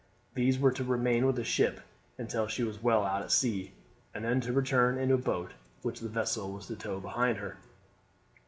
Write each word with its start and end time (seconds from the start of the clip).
These 0.33 0.57
were 0.57 0.71
to 0.71 0.83
remain 0.83 1.27
with 1.27 1.35
the 1.35 1.43
ship 1.43 1.79
until 2.17 2.47
she 2.47 2.63
was 2.63 2.81
well 2.81 3.03
out 3.03 3.21
at 3.21 3.31
sea, 3.31 3.71
and 4.15 4.25
then 4.25 4.41
to 4.41 4.51
return 4.51 4.97
in 4.97 5.11
a 5.11 5.15
boat 5.17 5.51
which 5.83 5.99
the 5.99 6.09
vessel 6.09 6.51
was 6.53 6.65
to 6.69 6.75
tow 6.75 6.99
behind 6.99 7.37
her. 7.37 7.57